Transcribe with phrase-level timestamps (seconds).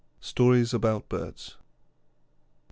[0.19, 1.63] STORIES ABOUT BIRDS I.